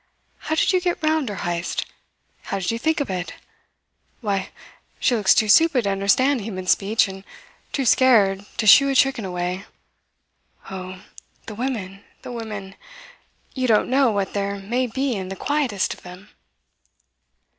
How 0.39 0.55
did 0.55 0.73
you 0.73 0.81
get 0.81 0.97
round 1.03 1.29
her, 1.29 1.35
Heyst? 1.47 1.85
How 2.45 2.57
did 2.57 2.71
you 2.71 2.79
think 2.79 3.01
of 3.01 3.11
it? 3.11 3.35
Why, 4.19 4.49
she 4.99 5.15
looks 5.15 5.35
too 5.35 5.47
stupid 5.47 5.83
to 5.83 5.91
understand 5.91 6.41
human 6.41 6.65
speech 6.65 7.07
and 7.07 7.23
too 7.71 7.85
scared 7.85 8.47
to 8.57 8.65
shoo 8.65 8.89
a 8.89 8.95
chicken 8.95 9.25
away. 9.25 9.65
Oh, 10.71 11.03
the 11.45 11.53
women, 11.53 12.03
the 12.23 12.31
women! 12.31 12.73
You 13.53 13.67
don't 13.67 13.91
know 13.91 14.09
what 14.09 14.33
there 14.33 14.55
may 14.57 14.87
be 14.87 15.13
in 15.13 15.27
the 15.27 15.35
quietest 15.35 15.93
of 15.93 16.01
them." 16.01 16.29